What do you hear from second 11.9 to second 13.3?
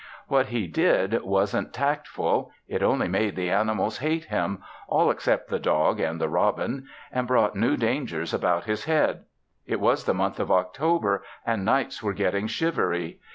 were getting shivery.